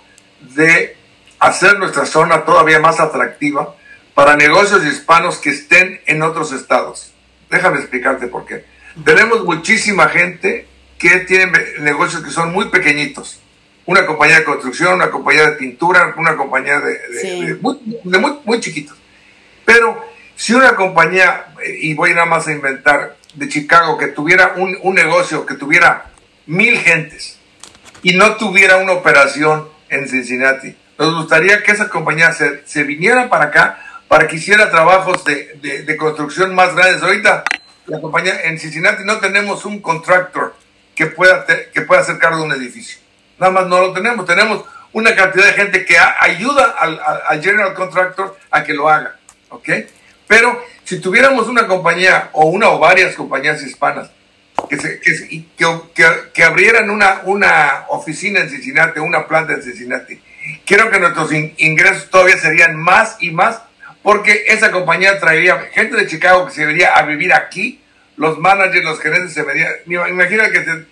de 0.56 0.96
hacer 1.40 1.78
nuestra 1.78 2.06
zona 2.06 2.46
todavía 2.46 2.80
más 2.80 3.00
atractiva 3.00 3.76
para 4.14 4.36
negocios 4.36 4.86
hispanos 4.86 5.38
que 5.38 5.50
estén 5.50 6.02
en 6.06 6.22
otros 6.22 6.52
estados. 6.52 7.14
Déjame 7.50 7.80
explicarte 7.80 8.28
por 8.28 8.46
qué. 8.46 8.66
Tenemos 9.04 9.44
muchísima 9.44 10.08
gente 10.10 10.68
que 10.98 11.20
tiene 11.22 11.52
negocios 11.80 12.24
que 12.24 12.32
son 12.32 12.52
muy 12.52 12.66
pequeñitos 12.66 13.40
una 13.90 14.06
compañía 14.06 14.38
de 14.38 14.44
construcción, 14.44 14.94
una 14.94 15.10
compañía 15.10 15.50
de 15.50 15.52
pintura, 15.54 16.14
una 16.16 16.38
compañía 16.38 16.80
de, 16.80 17.58
muy, 17.60 17.80
muy, 18.46 18.60
chiquitos. 18.60 18.96
Pero 19.66 20.06
si 20.36 20.54
una 20.54 20.76
compañía, 20.76 21.48
y 21.82 21.96
voy 21.96 22.12
nada 22.12 22.28
más 22.28 22.48
a 22.48 22.52
inventar, 22.52 23.18
de 23.34 23.48
Chicago, 23.48 23.98
que 23.98 24.08
tuviera 24.08 24.54
un, 24.58 24.78
un 24.82 24.96
negocio, 24.96 25.46
que 25.46 25.56
tuviera 25.56 26.06
mil 26.46 26.78
gentes 26.78 27.40
y 28.02 28.14
no 28.14 28.36
tuviera 28.36 28.78
una 28.78 28.94
operación 28.94 29.70
en 29.90 30.08
Cincinnati, 30.08 30.76
nos 31.00 31.16
gustaría 31.16 31.64
que 31.64 31.72
esa 31.72 31.88
compañía 31.88 32.34
se, 32.34 32.68
se 32.68 32.84
viniera 32.84 33.30
para 33.30 33.46
acá 33.46 33.80
para 34.10 34.28
que 34.28 34.36
hiciera 34.36 34.70
trabajos 34.70 35.24
de, 35.24 35.84
de, 35.86 35.98
construcción 35.98 36.54
más 36.54 36.76
grandes. 36.76 37.02
Ahorita 37.02 37.44
la 37.86 38.02
compañía 38.02 38.42
en 38.44 38.60
Cincinnati 38.60 39.04
no 39.06 39.20
tenemos 39.20 39.64
un 39.66 39.82
contractor 39.82 40.56
que 40.96 41.06
pueda, 41.06 41.46
que 41.46 41.82
pueda 41.84 42.02
hacer 42.02 42.18
cargo 42.18 42.40
de 42.40 42.44
un 42.44 42.52
edificio. 42.52 43.00
Nada 43.38 43.52
más 43.52 43.68
no 43.68 43.80
lo 43.80 43.94
tenemos. 43.94 44.26
Tenemos 44.26 44.66
una 44.92 45.16
cantidad 45.16 45.46
de 45.46 45.54
gente 45.54 45.86
que 45.86 45.96
ayuda 45.98 46.76
al, 46.78 47.00
al, 47.28 47.42
general 47.42 47.74
contractor 47.76 48.38
a 48.52 48.64
que 48.64 48.74
lo 48.74 48.90
haga. 48.90 49.16
¿Ok? 49.50 49.70
Pero 50.30 50.64
si 50.84 51.00
tuviéramos 51.00 51.48
una 51.48 51.66
compañía 51.66 52.30
o 52.34 52.46
una 52.46 52.70
o 52.70 52.78
varias 52.78 53.16
compañías 53.16 53.64
hispanas 53.64 54.12
que, 54.70 54.78
se, 54.78 55.00
que, 55.00 55.66
que, 56.36 56.44
abrieran 56.44 56.92
una, 56.92 57.22
una 57.24 57.86
oficina 57.90 58.40
en 58.42 58.50
Cincinnati, 58.52 59.00
una 59.00 59.28
planta 59.28 59.54
en 59.54 59.64
Cincinnati, 59.64 60.22
creo 60.68 60.92
que 60.92 61.00
nuestros 61.00 61.34
ingresos 61.34 62.12
todavía 62.12 62.38
serían 62.38 62.76
más 62.76 63.18
y 63.20 63.32
más 63.32 63.64
porque 64.04 64.46
esa 64.50 64.70
compañía 64.70 65.20
traería 65.20 65.68
gente 65.74 65.98
de 65.98 66.06
Chicago 66.06 66.46
que 66.46 66.54
se 66.54 66.66
vería 66.68 66.94
a 66.94 67.02
vivir 67.08 67.34
aquí, 67.34 67.82
los 68.16 68.38
managers, 68.38 68.86
los 68.86 69.00
gerentes 69.00 69.34
se 69.34 69.42
verían, 69.42 69.72
imagina 69.88 70.52
que 70.52 70.86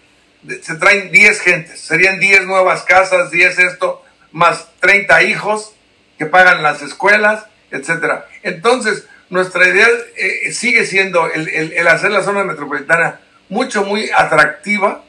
se, 0.64 0.76
traen 0.78 1.12
10 1.12 1.42
gentes, 1.42 1.80
serían 1.80 2.20
10 2.20 2.48
nuevas 2.48 2.82
casas, 2.82 3.30
10 3.30 3.60
esto, 3.60 4.04
más 4.32 4.72
30 4.80 5.22
hijos 5.24 5.76
que 6.18 6.26
pagan 6.26 6.64
las 6.64 6.82
escuelas, 6.82 7.46
etcétera. 7.70 8.26
Entonces, 8.42 9.06
nuestra 9.30 9.68
idea 9.68 9.88
eh, 10.16 10.52
sigue 10.52 10.86
siendo 10.86 11.30
el, 11.32 11.48
el, 11.50 11.88
hacer 11.88 12.12
la 12.12 12.24
zona 12.24 12.44
metropolitana 12.44 13.20
mucho, 13.50 13.84
muy 13.84 14.10
atractiva 14.16 15.04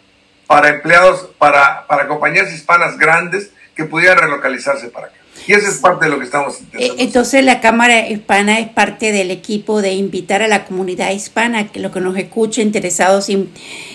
para 0.46 0.70
empleados, 0.70 1.28
para, 1.38 1.86
para 1.86 2.08
compañías 2.08 2.52
hispanas 2.52 2.98
grandes 2.98 3.50
que 3.74 3.84
pudieran 3.84 4.18
relocalizarse 4.18 4.88
para 4.88 5.06
acá. 5.06 5.16
Y 5.46 5.52
eso 5.52 5.68
es 5.68 5.76
parte 5.76 6.06
de 6.06 6.10
lo 6.10 6.18
que 6.18 6.24
estamos 6.24 6.60
intentando. 6.60 6.94
Eh, 6.94 7.04
entonces 7.04 7.44
la 7.44 7.60
Cámara 7.60 8.08
Hispana 8.08 8.58
es 8.58 8.68
parte 8.68 9.12
del 9.12 9.30
equipo 9.30 9.80
de 9.80 9.92
invitar 9.92 10.42
a 10.42 10.48
la 10.48 10.64
comunidad 10.64 11.10
hispana, 11.10 11.68
que 11.68 11.80
lo 11.80 11.92
que 11.92 12.00
nos 12.00 12.16
escuche 12.16 12.60
interesados 12.60 13.28
en, 13.28 13.48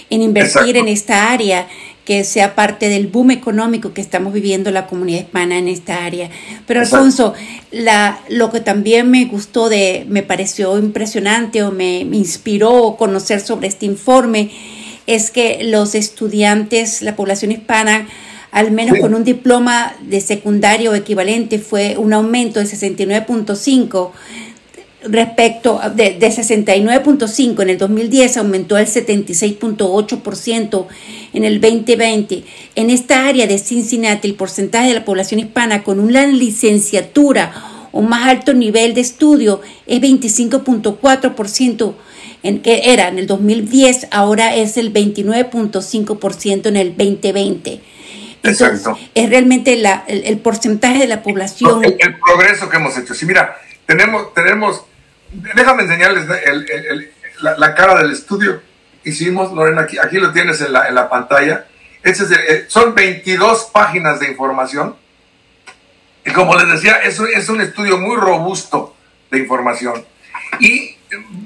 invertir 0.09 0.77
en 0.77 0.87
esta 0.87 1.31
área, 1.31 1.67
que 2.05 2.23
sea 2.23 2.55
parte 2.55 2.89
del 2.89 3.07
boom 3.07 3.31
económico 3.31 3.93
que 3.93 4.01
estamos 4.01 4.33
viviendo 4.33 4.71
la 4.71 4.87
comunidad 4.87 5.21
hispana 5.21 5.57
en 5.57 5.67
esta 5.67 6.03
área. 6.03 6.29
Pero 6.67 6.81
Alfonso, 6.81 7.33
la, 7.71 8.19
lo 8.29 8.51
que 8.51 8.59
también 8.59 9.09
me 9.09 9.25
gustó 9.25 9.69
de, 9.69 10.05
me 10.09 10.21
pareció 10.21 10.77
impresionante 10.77 11.63
o 11.63 11.71
me, 11.71 12.03
me 12.05 12.17
inspiró 12.17 12.95
conocer 12.97 13.39
sobre 13.39 13.67
este 13.67 13.85
informe 13.85 14.51
es 15.07 15.31
que 15.31 15.63
los 15.63 15.95
estudiantes, 15.95 17.01
la 17.01 17.15
población 17.15 17.51
hispana, 17.51 18.07
al 18.51 18.71
menos 18.71 18.99
con 18.99 19.15
un 19.15 19.23
diploma 19.23 19.95
de 20.01 20.21
secundario 20.21 20.93
equivalente, 20.93 21.57
fue 21.57 21.97
un 21.97 22.13
aumento 22.13 22.59
de 22.59 22.65
69.5 22.67 24.11
respecto 25.05 25.79
de, 25.95 26.17
de 26.17 26.27
69.5 26.27 27.61
en 27.61 27.69
el 27.69 27.77
2010 27.77 28.37
aumentó 28.37 28.75
al 28.75 28.87
76.8% 28.87 30.87
en 31.33 31.43
el 31.43 31.61
2020. 31.61 32.43
En 32.75 32.89
esta 32.89 33.27
área 33.27 33.47
de 33.47 33.57
Cincinnati, 33.57 34.27
el 34.27 34.35
porcentaje 34.35 34.89
de 34.89 34.95
la 34.95 35.05
población 35.05 35.39
hispana 35.39 35.83
con 35.83 35.99
una 35.99 36.27
licenciatura 36.27 37.73
o 37.93 38.01
más 38.01 38.27
alto 38.27 38.53
nivel 38.53 38.93
de 38.93 39.01
estudio 39.01 39.61
es 39.85 40.01
25.4%, 40.01 41.93
en 42.41 42.61
que 42.61 42.91
era 42.91 43.07
en 43.07 43.19
el 43.19 43.27
2010, 43.27 44.07
ahora 44.11 44.55
es 44.55 44.77
el 44.77 44.91
29.5% 44.91 46.65
en 46.65 46.75
el 46.75 46.97
2020. 46.97 47.81
Exacto. 48.45 48.97
es 49.15 49.29
realmente 49.29 49.77
la, 49.77 50.03
el, 50.07 50.37
porcentaje 50.39 50.99
de 50.99 51.07
la 51.07 51.23
población. 51.23 51.81
El, 51.85 52.19
progreso 52.19 52.69
que 52.69 52.75
hemos 52.75 52.97
hecho. 52.97 53.13
Sí, 53.13 53.25
mira, 53.25 53.55
tenemos, 53.85 54.33
tenemos 54.33 54.83
déjame 55.33 55.83
enseñarles 55.83 56.27
la, 57.41 57.75
cara 57.75 57.95
del 57.95 58.11
estudio 58.11 58.61
hicimos, 59.03 59.51
Lorena, 59.51 59.81
aquí, 59.81 59.97
aquí 59.97 60.17
lo 60.17 60.31
tienes 60.31 60.61
en 60.61 60.73
la, 60.73 60.87
en 60.87 60.95
la 60.95 61.09
pantalla. 61.09 61.65
Ese 62.01 62.25
eh, 62.33 62.65
son 62.67 62.95
22 62.95 63.69
páginas 63.73 64.19
de 64.19 64.27
información. 64.27 64.95
Y 66.25 66.31
como 66.31 66.55
les 66.55 66.67
decía, 66.69 66.97
es, 67.03 67.19
es 67.19 67.49
un 67.49 67.61
estudio 67.61 67.97
muy 67.97 68.15
robusto 68.15 68.95
de 69.29 69.39
información. 69.39 70.05
Y 70.59 70.97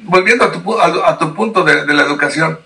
volviendo 0.04 0.46
a 0.46 0.52
tu, 0.52 0.80
a, 0.80 1.18
tu 1.18 1.34
punto 1.34 1.64
de, 1.64 1.86
de 1.86 1.94
la 1.94 2.04
educación, 2.04 2.60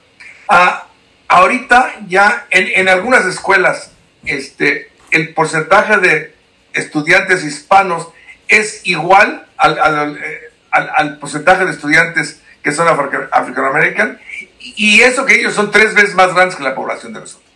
a, 0.49 0.87
ahorita 1.27 1.95
ya 2.07 2.47
en, 2.49 2.67
en 2.67 2.89
algunas 2.89 3.25
escuelas 3.25 3.91
este, 4.25 4.91
el 5.11 5.33
porcentaje 5.33 5.97
de 5.97 6.35
estudiantes 6.73 7.43
hispanos 7.43 8.07
es 8.47 8.81
igual 8.85 9.47
al, 9.57 9.79
al, 9.79 10.19
porcentaje 11.19 11.65
de 11.65 11.71
estudiantes 11.71 12.41
que 12.63 12.71
son 12.71 12.87
africano 12.87 14.17
y 14.59 15.01
eso 15.01 15.25
que 15.25 15.39
ellos 15.39 15.53
son 15.53 15.71
tres 15.71 15.93
veces 15.93 16.15
más 16.15 16.33
grandes 16.33 16.55
que 16.55 16.63
la 16.63 16.75
población 16.75 17.13
de 17.13 17.21
nosotros. 17.21 17.51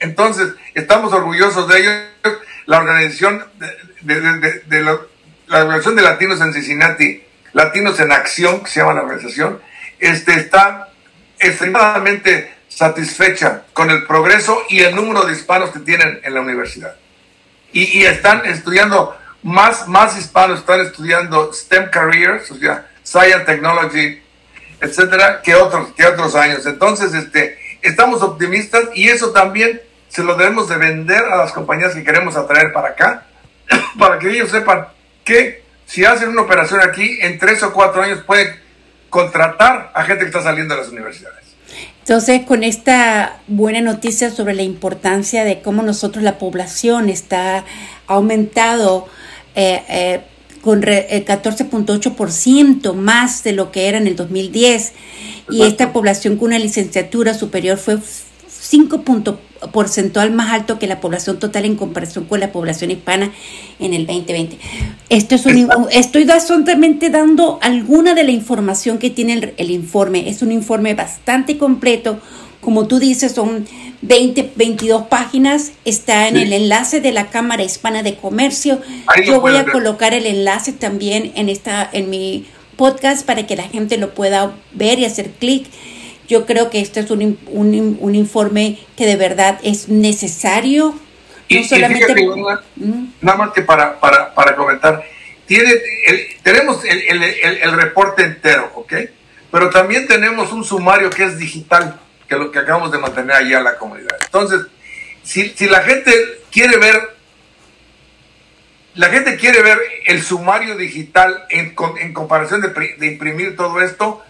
Entonces, 0.00 0.54
estamos 0.74 1.12
orgullosos 1.12 1.68
de 1.68 1.78
ellos. 1.80 2.02
La 2.66 2.78
organización 2.78 3.44
de, 4.02 4.60
de, 4.66 4.82
la, 4.82 4.98
organización 5.48 5.94
de 5.94 6.02
latinos 6.02 6.40
en 6.40 6.52
Cincinnati, 6.52 7.22
Latinos 7.52 8.00
en 8.00 8.10
Acción, 8.10 8.62
que 8.62 8.70
se 8.70 8.80
llama 8.80 8.94
la 8.94 9.02
organización, 9.02 9.60
este, 10.00 10.34
está 10.34 10.88
extremadamente 11.38 12.52
satisfecha 12.68 13.62
con 13.72 13.90
el 13.90 14.04
progreso 14.06 14.62
y 14.68 14.80
el 14.80 14.94
número 14.94 15.24
de 15.24 15.32
hispanos 15.32 15.70
que 15.70 15.78
tienen 15.78 16.20
en 16.24 16.34
la 16.34 16.40
universidad. 16.40 16.96
Y, 17.72 18.04
están 18.04 18.44
estudiando, 18.46 19.16
más, 19.46 19.86
más 19.86 20.18
hispanos 20.18 20.58
están 20.58 20.80
estudiando 20.80 21.52
STEM 21.52 21.88
careers, 21.90 22.50
o 22.50 22.56
sea, 22.56 22.88
Science, 23.04 23.44
Technology, 23.44 24.20
etcétera, 24.80 25.40
que 25.40 25.54
otros, 25.54 25.90
que 25.96 26.04
otros 26.04 26.34
años. 26.34 26.66
Entonces, 26.66 27.14
este, 27.14 27.56
estamos 27.80 28.22
optimistas 28.22 28.88
y 28.92 29.06
eso 29.06 29.30
también 29.30 29.80
se 30.08 30.24
lo 30.24 30.34
debemos 30.34 30.68
de 30.68 30.78
vender 30.78 31.22
a 31.22 31.36
las 31.36 31.52
compañías 31.52 31.94
que 31.94 32.02
queremos 32.02 32.34
atraer 32.34 32.72
para 32.72 32.88
acá, 32.88 33.26
para 34.00 34.18
que 34.18 34.30
ellos 34.30 34.50
sepan 34.50 34.88
que 35.22 35.62
si 35.86 36.04
hacen 36.04 36.30
una 36.30 36.42
operación 36.42 36.80
aquí, 36.82 37.20
en 37.22 37.38
tres 37.38 37.62
o 37.62 37.72
cuatro 37.72 38.02
años 38.02 38.24
pueden 38.26 38.52
contratar 39.10 39.92
a 39.94 40.02
gente 40.02 40.24
que 40.24 40.30
está 40.30 40.42
saliendo 40.42 40.74
de 40.74 40.80
las 40.80 40.90
universidades. 40.90 41.44
Entonces, 42.00 42.44
con 42.46 42.64
esta 42.64 43.38
buena 43.46 43.80
noticia 43.80 44.28
sobre 44.30 44.54
la 44.54 44.62
importancia 44.62 45.44
de 45.44 45.62
cómo 45.62 45.84
nosotros, 45.84 46.24
la 46.24 46.36
población, 46.36 47.10
está 47.10 47.64
aumentado 48.08 49.08
eh, 49.56 49.82
eh, 49.88 50.20
con 50.60 50.82
14.8% 50.82 52.90
eh, 52.90 52.92
más 52.92 53.42
de 53.42 53.52
lo 53.52 53.72
que 53.72 53.88
era 53.88 53.98
en 53.98 54.06
el 54.06 54.16
2010, 54.16 54.92
y 55.50 55.62
esta 55.62 55.92
población 55.92 56.36
con 56.36 56.48
una 56.48 56.58
licenciatura 56.58 57.34
superior 57.34 57.78
fue 57.78 57.98
5 58.48 59.02
puntos 59.02 59.36
porcentual 59.72 60.32
más 60.32 60.52
alto 60.52 60.78
que 60.78 60.86
la 60.86 61.00
población 61.00 61.38
total 61.38 61.64
en 61.64 61.76
comparación 61.76 62.26
con 62.26 62.40
la 62.40 62.52
población 62.52 62.90
hispana 62.90 63.32
en 63.78 63.94
el 63.94 64.06
2020. 64.06 64.58
Esto 65.08 65.34
es 65.34 65.46
un, 65.46 65.70
estoy 65.90 66.26
solamente 66.46 67.10
dando 67.10 67.58
alguna 67.62 68.14
de 68.14 68.24
la 68.24 68.30
información 68.30 68.98
que 68.98 69.10
tiene 69.10 69.54
el, 69.56 69.70
informe. 69.70 70.28
Es 70.28 70.42
un 70.42 70.52
informe 70.52 70.94
bastante 70.94 71.58
completo. 71.58 72.18
Como 72.66 72.88
tú 72.88 72.98
dices, 72.98 73.30
son 73.30 73.64
20, 74.02 74.54
22 74.56 75.06
páginas. 75.06 75.70
Está 75.84 76.26
en 76.26 76.36
el 76.36 76.52
enlace 76.52 77.00
de 77.00 77.12
la 77.12 77.30
Cámara 77.30 77.62
Hispana 77.62 78.02
de 78.02 78.16
Comercio. 78.16 78.80
Yo 79.24 79.40
voy 79.40 79.54
a 79.54 79.66
colocar 79.66 80.14
el 80.14 80.26
enlace 80.26 80.72
también 80.72 81.30
en, 81.36 81.48
esta, 81.48 81.88
en 81.92 82.10
mi 82.10 82.44
podcast 82.74 83.24
para 83.24 83.46
que 83.46 83.54
la 83.54 83.62
gente 83.62 83.98
lo 83.98 84.14
pueda 84.14 84.52
ver 84.72 84.98
y 84.98 85.04
hacer 85.04 85.30
clic 85.30 85.68
yo 86.26 86.44
creo 86.44 86.70
que 86.70 86.80
este 86.80 86.98
es 86.98 87.10
un, 87.12 87.38
un, 87.52 87.98
un 88.00 88.14
informe 88.16 88.80
que 88.96 89.06
de 89.06 89.14
verdad 89.14 89.60
es 89.62 89.88
necesario. 89.88 90.92
Y, 91.46 91.62
solamente... 91.62 92.16
nada, 93.20 93.38
más 93.38 93.52
que 93.52 93.62
para, 93.62 94.00
para, 94.00 94.34
para 94.34 94.56
comentar, 94.56 95.04
tiene 95.46 95.70
tenemos 96.42 96.84
el, 96.84 97.00
el, 97.02 97.22
el, 97.22 97.72
reporte 97.74 98.24
entero, 98.24 98.72
¿ok? 98.74 98.92
Pero 99.52 99.70
también 99.70 100.08
tenemos 100.08 100.52
un 100.52 100.64
sumario 100.64 101.10
que 101.10 101.22
es 101.22 101.38
digital, 101.38 102.00
que 102.28 102.36
lo 102.36 102.50
que 102.50 102.58
acabamos 102.58 102.92
de 102.92 102.98
mantener 102.98 103.32
allá 103.32 103.58
a 103.58 103.62
la 103.62 103.76
comunidad. 103.76 104.16
Entonces, 104.24 104.66
si, 105.22 105.50
si 105.50 105.66
la 105.66 105.82
gente 105.82 106.12
quiere 106.50 106.76
ver, 106.78 107.16
la 108.94 109.08
gente 109.08 109.36
quiere 109.36 109.62
ver 109.62 109.78
el 110.06 110.22
sumario 110.22 110.76
digital 110.76 111.44
en, 111.50 111.74
en 112.00 112.12
comparación 112.12 112.60
de, 112.60 112.68
de 112.68 113.06
imprimir 113.06 113.56
todo 113.56 113.80
esto, 113.80 114.22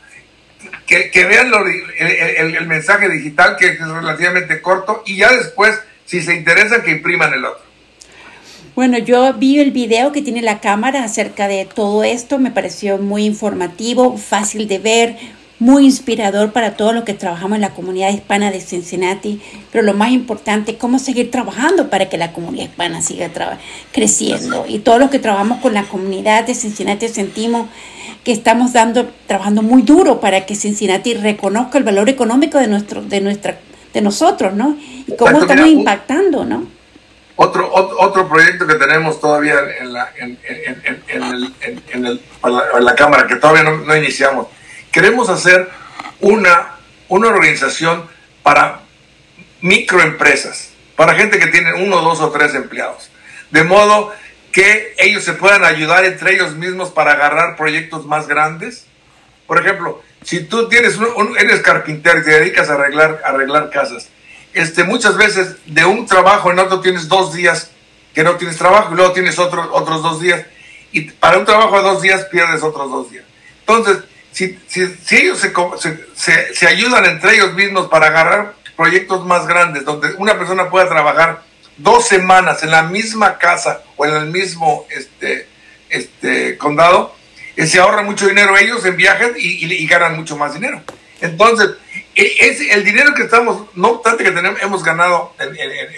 que, 0.87 1.25
vean 1.25 1.53
el, 1.99 2.67
mensaje 2.67 3.09
digital, 3.09 3.57
que 3.59 3.69
es 3.69 3.79
relativamente 3.79 4.61
corto, 4.61 5.03
y 5.07 5.17
ya 5.17 5.33
después, 5.33 5.79
si 6.05 6.23
se 6.23 6.35
interesan, 6.35 6.83
que 6.83 6.93
impriman 6.93 7.33
el 7.33 7.45
otro. 7.45 7.65
Bueno, 8.75 8.99
yo 8.99 9.33
vi 9.35 9.59
el 9.59 9.71
video 9.71 10.13
que 10.13 10.21
tiene 10.21 10.43
la 10.43 10.61
cámara 10.61 11.03
acerca 11.03 11.49
de 11.49 11.65
todo 11.65 12.05
esto, 12.05 12.39
me 12.39 12.51
pareció 12.51 12.99
muy 12.99 13.25
informativo, 13.25 14.19
fácil 14.19 14.69
de 14.69 14.79
ver, 14.79 15.17
muy 15.59 15.85
inspirador 15.85 16.53
para 16.53 16.77
todos 16.77 16.95
los 16.95 17.05
que 17.05 17.15
trabajamos 17.15 17.57
en 17.57 17.63
la 17.63 17.71
comunidad 17.71 18.11
hispana 18.11 18.51
de 18.51 18.61
Cincinnati, 18.61 19.41
pero 19.73 19.83
lo 19.83 19.95
más 19.95 20.11
importante, 20.11 20.77
cómo 20.77 20.99
seguir 20.99 21.31
trabajando 21.31 21.89
para 21.89 22.09
que 22.09 22.19
la 22.19 22.33
comunidad 22.33 22.65
hispana 22.65 23.01
siga 23.01 23.31
creciendo. 23.93 24.67
Y 24.69 24.81
todos 24.81 24.99
los 24.99 25.11
que 25.11 25.19
trabajamos 25.19 25.61
con 25.61 25.73
la 25.73 25.85
comunidad 25.85 26.45
de 26.45 26.55
Cincinnati 26.55 27.09
sentimos 27.09 27.69
que 28.23 28.33
estamos 28.33 28.73
dando, 28.73 29.09
trabajando 29.27 29.63
muy 29.63 29.83
duro 29.83 30.21
para 30.21 30.45
que 30.45 30.55
Cincinnati 30.57 31.15
reconozca 31.15 31.79
el 31.79 31.85
valor 31.85 32.09
económico 32.09 32.59
de, 32.59 32.67
nuestro, 32.67 33.03
de, 33.03 33.21
nuestra, 33.21 33.59
de 33.95 34.01
nosotros, 34.03 34.53
¿no? 34.53 34.77
Y 35.07 35.15
cómo 35.17 35.39
estamos 35.39 35.69
impactando, 35.69 36.45
¿no? 36.45 36.67
Otro, 37.39 37.71
otro, 37.73 38.29
proyecto 38.29 38.67
que 38.67 38.77
tenemos 38.77 39.21
todavía 39.21 39.57
en 39.79 39.93
la, 39.93 40.11
en, 40.19 40.39
en, 41.93 42.03
la, 42.81 42.95
Cámara, 42.95 43.27
que 43.27 43.37
todavía 43.37 43.63
no, 43.63 43.77
no, 43.77 43.95
iniciamos, 43.95 44.47
queremos 44.97 45.29
hacer 45.29 45.69
una, 46.21 46.77
una 47.09 47.29
organización 47.29 48.09
para 48.43 48.81
microempresas, 49.61 50.71
para 50.97 51.15
gente 51.15 51.39
que 51.39 51.49
tiene 51.49 51.75
uno, 51.75 52.01
dos 52.01 52.23
o 52.23 52.31
tres 52.31 52.55
empleados. 52.55 53.11
De 53.51 53.63
modo 53.63 54.11
que 54.53 54.95
ellos 54.97 55.23
se 55.23 55.35
puedan 55.35 55.67
ayudar 55.67 56.07
entre 56.07 56.33
ellos 56.33 56.55
mismos 56.55 56.89
para 56.93 57.13
agarrar 57.13 57.57
proyectos 57.57 58.07
más 58.07 58.27
grandes. 58.27 58.87
Por 59.47 59.61
ejemplo, 59.61 60.03
si 60.25 60.45
tú 60.45 60.67
tienes 60.71 60.97
un, 60.97 61.37
eres 61.37 61.61
carpintero 61.61 62.21
y 62.21 62.25
te 62.25 62.31
dedicas 62.31 62.71
a 62.71 62.75
arreglar, 62.77 63.21
arreglar 63.23 63.69
casas, 63.69 64.09
este, 64.55 64.83
muchas 64.83 65.19
veces 65.19 65.57
de 65.67 65.85
un 65.85 66.07
trabajo 66.07 66.51
en 66.51 66.59
otro 66.59 66.81
tienes 66.81 67.07
dos 67.07 67.35
días 67.35 67.71
que 68.15 68.25
no 68.25 68.37
tienes 68.37 68.57
trabajo 68.57 68.95
y 68.95 68.97
luego 68.97 69.13
tienes 69.13 69.39
otro, 69.39 69.69
otros 69.75 70.03
dos 70.03 70.23
días. 70.23 70.47
Y 70.91 71.03
para 71.03 71.37
un 71.37 71.45
trabajo 71.45 71.77
de 71.77 71.83
dos 71.83 72.01
días 72.01 72.25
pierdes 72.31 72.63
otros 72.63 72.91
dos 72.91 73.11
días. 73.11 73.27
Entonces, 73.61 73.99
si, 74.37 74.59
si, 74.67 74.87
si 75.03 75.17
ellos 75.17 75.41
se, 75.41 75.51
se, 76.15 76.55
se, 76.55 76.67
ayudan 76.69 77.07
entre 77.07 77.37
ellos 77.37 77.55
mismos 77.55 77.89
para 77.89 78.09
agarrar 78.09 78.55
proyectos 78.77 79.25
más 79.25 79.47
grandes, 79.47 79.87
donde 79.87 80.13
una 80.19 80.37
persona 80.37 80.69
pueda 80.69 80.87
trabajar 80.91 81.43
dos 81.79 82.07
semanas 82.07 82.63
en 82.63 82.71
la 82.71 82.83
misma 82.83 83.39
casa 83.39 83.81
o 83.97 84.05
en 84.05 84.15
el 84.15 84.27
mismo 84.27 84.87
este, 84.91 85.49
este 85.89 86.59
condado, 86.59 87.17
eh, 87.57 87.67
se 87.67 87.81
ahorra 87.81 88.03
mucho 88.03 88.29
dinero 88.29 88.59
ellos 88.59 88.85
en 88.85 88.99
viajes 88.99 89.33
y, 89.39 89.87
ganan 89.87 90.17
mucho 90.17 90.37
más 90.37 90.53
dinero. 90.53 90.83
Entonces, 91.23 91.71
e, 92.15 92.37
es 92.39 92.61
el 92.61 92.85
dinero 92.85 93.15
que 93.15 93.23
estamos, 93.23 93.71
no 93.75 93.89
obstante 93.89 94.23
que 94.23 94.33
tenemos, 94.33 94.61
hemos 94.61 94.85
ganado, 94.85 95.35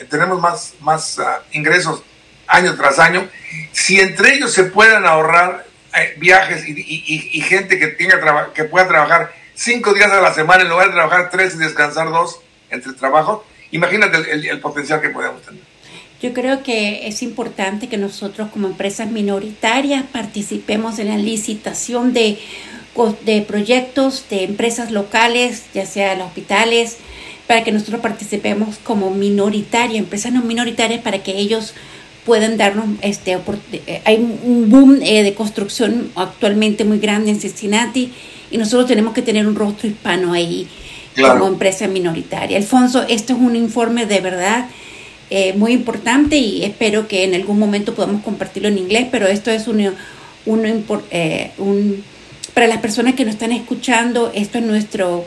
tenemos 0.09 0.41
más, 0.41 0.75
más 0.79 1.19
ah, 1.19 1.43
ingresos 1.51 2.05
año 2.47 2.77
tras 2.77 3.01
año, 3.01 3.29
si 3.73 3.99
entre 3.99 4.35
ellos 4.35 4.53
se 4.53 4.63
puedan 4.63 5.07
ahorrar 5.07 5.68
eh, 5.97 6.15
viajes 6.19 6.65
y, 6.67 7.41
gente 7.41 7.79
que, 7.79 7.89
tenga 7.89 8.53
que 8.53 8.65
pueda 8.65 8.89
trabajar 8.89 9.33
cinco 9.55 9.95
días 9.95 10.11
a 10.11 10.21
la 10.21 10.35
semana 10.35 10.63
en 10.63 10.69
lugar 10.69 10.89
de 10.89 10.95
trabajar 10.95 11.31
tres 11.31 11.55
y 11.55 11.59
descansar 11.59 12.11
dos 12.11 12.41
entre 12.71 12.93
trabajo, 12.93 13.45
imagínate 13.71 14.19
el 14.31 14.61
potencial 14.61 15.01
que 15.01 15.11
podemos 15.11 15.43
tener. 15.43 15.63
Yo 16.21 16.33
creo 16.33 16.65
que 16.65 17.07
es 17.07 17.23
importante 17.23 17.89
que 17.89 17.97
nosotros 17.97 18.49
como 18.51 18.67
empresas 18.67 19.09
minoritarias 19.09 20.05
participemos 20.13 20.99
en 20.99 21.09
la 21.09 21.17
licitación 21.17 22.13
de, 22.13 22.39
de 23.25 23.43
proyectos 23.43 24.25
de 24.29 24.43
empresas 24.43 24.91
locales, 24.91 25.67
ya 25.75 25.87
sea 25.87 26.17
los 26.17 26.27
hospitales, 26.27 26.97
para 27.47 27.63
que 27.63 27.71
nosotros 27.71 28.01
participemos 28.01 28.79
como 28.79 29.11
minoritaria, 29.11 29.99
empresas 29.99 30.33
no 30.33 30.43
minoritarias, 30.43 31.03
para 31.03 31.23
que 31.23 31.39
ellos 31.39 31.75
puedan 32.29 32.59
darnos, 32.59 32.87
este, 33.01 33.39
eh, 33.73 34.03
hay 34.05 34.17
un 34.19 34.69
boom 34.69 34.99
eh, 35.03 35.23
de 35.23 35.33
construcción 35.33 36.11
actualmente 36.15 36.85
muy 36.85 36.99
grande 36.99 37.31
en 37.31 37.41
Cincinnati 37.41 38.13
y 38.51 38.59
nosotros 38.59 38.87
tenemos 38.87 39.15
que 39.15 39.23
tener 39.23 39.47
un 39.47 39.57
rostro 39.57 39.89
hispano 39.89 40.35
ahí 40.35 40.69
como 41.17 41.47
empresa 41.47 41.89
minoritaria. 41.89 42.59
Alfonso, 42.59 43.03
esto 43.09 43.33
es 43.33 43.39
un 43.39 43.57
informe 43.57 44.05
de 44.05 44.21
verdad 44.21 44.67
eh, 45.31 45.55
muy 45.55 45.73
importante 45.73 46.37
y 46.37 46.65
espero 46.65 47.09
que 47.09 47.25
en 47.25 47.35
algún 47.35 47.59
momento 47.59 47.95
podamos 47.95 48.23
compartirlo 48.23 48.69
en 48.69 48.77
inglés, 48.77 49.07
pero 49.11 49.27
esto 49.27 49.51
es 49.51 49.67
un, 49.67 49.81
eh, 49.81 51.51
un, 51.57 52.05
para 52.53 52.67
las 52.67 52.79
personas 52.79 53.15
que 53.15 53.25
nos 53.25 53.35
están 53.35 53.53
escuchando, 53.53 54.31
esto 54.35 54.59
es 54.59 54.65
nuestro, 54.65 55.25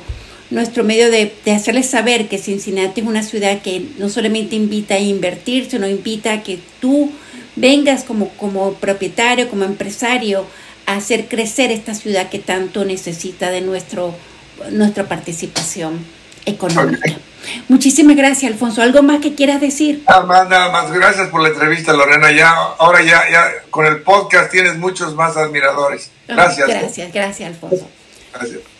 nuestro 0.51 0.84
medio 0.84 1.10
de, 1.10 1.34
de, 1.43 1.51
hacerles 1.51 1.89
saber 1.89 2.27
que 2.27 2.38
Cincinnati 2.38 3.01
es 3.01 3.08
una 3.08 3.24
ciudad 3.24 3.62
que 3.62 3.86
no 3.98 4.10
solamente 4.10 4.55
invita 4.55 4.96
a 4.96 5.00
invertir, 5.00 5.70
sino 5.70 5.88
invita 5.88 6.34
a 6.34 6.43
que 6.43 6.60
tú 6.79 7.12
vengas 7.55 8.03
como, 8.03 8.29
como 8.29 8.74
propietario, 8.74 9.50
como 9.50 9.63
empresario, 9.63 10.46
a 10.85 10.96
hacer 10.96 11.27
crecer 11.27 11.72
esta 11.72 11.96
ciudad 11.96 12.29
que 12.29 12.40
tanto 12.40 12.85
necesita 12.85 13.50
de 13.50 13.61
nuestro, 13.61 14.14
nuestra 14.72 15.07
participación 15.07 16.05
económica. 16.46 17.14
Muchísimas 17.68 18.16
gracias, 18.16 18.51
Alfonso. 18.51 18.81
¿Algo 18.81 19.01
más 19.01 19.20
que 19.20 19.33
quieras 19.33 19.61
decir? 19.61 20.03
Nada 20.07 20.25
más, 20.25 20.50
nada 20.50 20.72
más. 20.72 20.92
Gracias 20.92 21.29
por 21.29 21.42
la 21.42 21.50
entrevista, 21.50 21.94
Lorena. 21.94 22.31
Ya, 22.31 22.51
ahora 22.51 23.01
ya, 23.01 23.24
ya 23.31 23.51
con 23.70 23.85
el 23.85 24.01
podcast 24.01 24.51
tienes 24.51 24.77
muchos 24.77 25.16
más 25.16 25.37
admiradores. 25.37 26.11
Gracias. 26.27 26.68
Gracias, 26.68 27.14
gracias, 27.14 27.50
Alfonso. 27.50 27.87
Gracias. 28.33 28.71